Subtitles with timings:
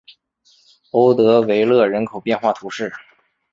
[0.89, 2.91] 欧德维勒人口变化图示